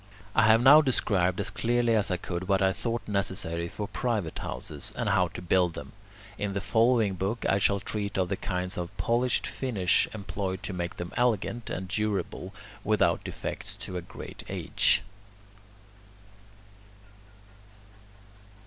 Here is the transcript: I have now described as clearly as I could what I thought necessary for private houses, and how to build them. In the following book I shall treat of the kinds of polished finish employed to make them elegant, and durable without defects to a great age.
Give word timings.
I 0.33 0.47
have 0.47 0.63
now 0.63 0.81
described 0.81 1.39
as 1.39 1.51
clearly 1.51 1.93
as 1.93 2.09
I 2.09 2.17
could 2.17 2.47
what 2.47 2.59
I 2.63 2.73
thought 2.73 3.07
necessary 3.07 3.69
for 3.69 3.87
private 3.87 4.39
houses, 4.39 4.91
and 4.95 5.09
how 5.09 5.27
to 5.27 5.43
build 5.43 5.75
them. 5.75 5.93
In 6.39 6.53
the 6.53 6.59
following 6.59 7.13
book 7.13 7.45
I 7.47 7.59
shall 7.59 7.79
treat 7.79 8.17
of 8.17 8.27
the 8.27 8.35
kinds 8.35 8.79
of 8.79 8.97
polished 8.97 9.45
finish 9.45 10.07
employed 10.11 10.63
to 10.63 10.73
make 10.73 10.97
them 10.97 11.13
elegant, 11.15 11.69
and 11.69 11.87
durable 11.87 12.51
without 12.83 13.23
defects 13.23 13.75
to 13.75 13.95
a 13.95 14.01
great 14.01 14.43
age. 14.49 15.03